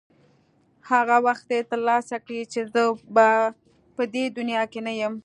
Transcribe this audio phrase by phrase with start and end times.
[0.89, 2.81] هغه وخت یې ترلاسه کړې چې زه
[3.15, 3.27] به
[3.95, 5.13] په دې دنیا کې نه یم.